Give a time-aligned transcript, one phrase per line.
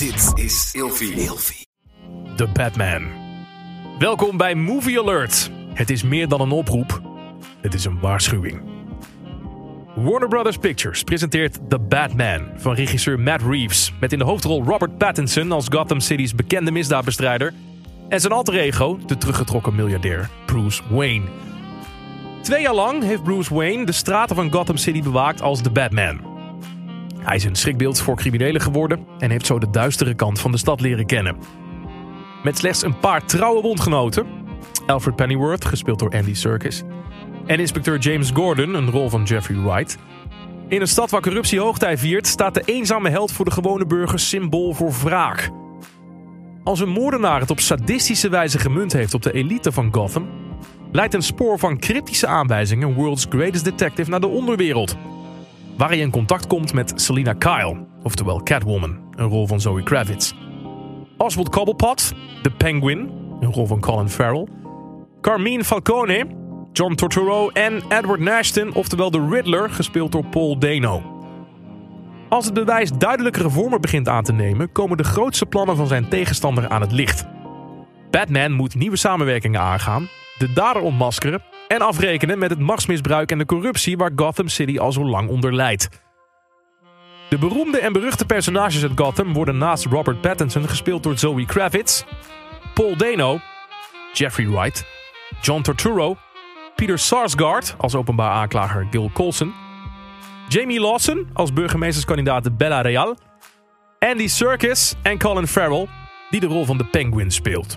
[0.00, 1.66] Dit is Ilfie.
[2.36, 3.02] The Batman.
[3.98, 5.50] Welkom bij Movie Alert.
[5.74, 7.00] Het is meer dan een oproep,
[7.60, 8.60] het is een waarschuwing.
[9.94, 13.92] Warner Brothers Pictures presenteert The Batman van regisseur Matt Reeves...
[14.00, 17.54] met in de hoofdrol Robert Pattinson als Gotham City's bekende misdaadbestrijder...
[18.08, 21.24] en zijn alter ego, de teruggetrokken miljardair Bruce Wayne.
[22.42, 26.29] Twee jaar lang heeft Bruce Wayne de straten van Gotham City bewaakt als The Batman...
[27.20, 30.58] Hij is een schrikbeeld voor criminelen geworden en heeft zo de duistere kant van de
[30.58, 31.36] stad leren kennen.
[32.42, 34.26] Met slechts een paar trouwe bondgenoten,
[34.86, 36.82] Alfred Pennyworth, gespeeld door Andy Serkis,
[37.46, 39.98] en inspecteur James Gordon, een rol van Jeffrey Wright.
[40.68, 44.28] In een stad waar corruptie hoogtij viert, staat de eenzame held voor de gewone burgers
[44.28, 45.50] symbool voor wraak.
[46.64, 50.28] Als een moordenaar het op sadistische wijze gemunt heeft op de elite van Gotham,
[50.92, 54.96] leidt een spoor van cryptische aanwijzingen World's Greatest Detective naar de onderwereld
[55.76, 60.32] waar hij in contact komt met Selina Kyle, oftewel Catwoman, een rol van Zoe Kravitz.
[61.16, 62.12] Oswald Cobblepot,
[62.42, 64.46] de Penguin, een rol van Colin Farrell.
[65.20, 66.26] Carmine Falcone,
[66.72, 71.02] John Torturo en Edward Nashton, oftewel de Riddler, gespeeld door Paul Dano.
[72.28, 76.08] Als het bewijs duidelijkere vormen begint aan te nemen, komen de grootste plannen van zijn
[76.08, 77.26] tegenstander aan het licht.
[78.10, 83.44] Batman moet nieuwe samenwerkingen aangaan, de dader ontmaskeren en afrekenen met het machtsmisbruik en de
[83.46, 85.88] corruptie waar Gotham City al zo lang onder leidt.
[87.28, 92.04] De beroemde en beruchte personages uit Gotham worden naast Robert Pattinson gespeeld door Zoe Kravitz,
[92.74, 93.38] Paul Dano,
[94.12, 94.84] Jeffrey Wright,
[95.40, 96.16] John Turturro,
[96.74, 99.52] Peter Sarsgaard als openbaar aanklager Gil Colson,
[100.48, 103.16] Jamie Lawson als burgemeesterskandidaat Bella Real,
[103.98, 105.86] Andy Serkis en Colin Farrell,
[106.30, 107.76] die de rol van de Penguin speelt.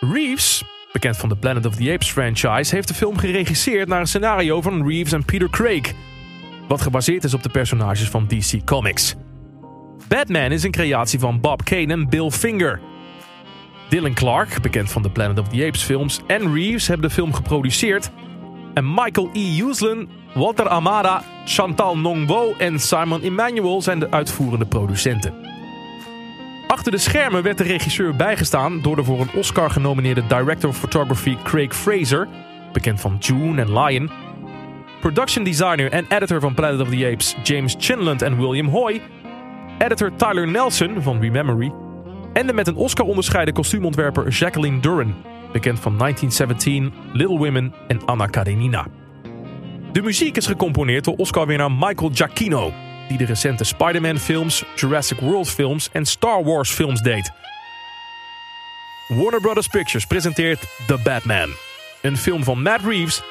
[0.00, 4.06] Reeves bekend van de Planet of the Apes franchise, heeft de film geregisseerd naar een
[4.06, 5.92] scenario van Reeves en Peter Craig,
[6.68, 9.14] wat gebaseerd is op de personages van DC Comics.
[10.08, 12.80] Batman is een creatie van Bob Kane en Bill Finger.
[13.88, 17.32] Dylan Clark, bekend van de Planet of the Apes films, en Reeves hebben de film
[17.32, 18.10] geproduceerd.
[18.74, 19.60] En Michael E.
[19.60, 25.34] Uslan, Walter Amada, Chantal Nongbo en Simon Emmanuel zijn de uitvoerende producenten.
[26.68, 30.76] Achter de schermen werd de regisseur bijgestaan door de voor een Oscar genomineerde director of
[30.76, 32.28] photography Craig Fraser,
[32.72, 34.10] bekend van June en Lion,
[35.00, 39.00] production designer en editor van Planet of the Apes James Chinland en William Hoy,
[39.78, 41.72] editor Tyler Nelson van Rememory
[42.32, 45.14] en de met een Oscar onderscheiden kostuumontwerper Jacqueline Duran,
[45.52, 48.86] bekend van 1917, Little Women en Anna Karenina.
[49.92, 52.72] De muziek is gecomponeerd door Oscar-winnaar Michael Giacchino,
[53.08, 57.30] die de recente Spider-Man films, Jurassic World films en Star Wars films deed.
[59.08, 61.50] Warner Brothers Pictures presenteert The Batman,
[62.02, 63.22] een film van Matt Reeves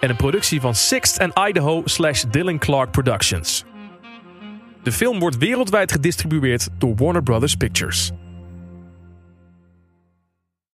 [0.00, 3.64] en een productie van Sixth and Idaho slash Dylan Clark Productions.
[4.82, 8.12] De film wordt wereldwijd gedistribueerd door Warner Brothers Pictures.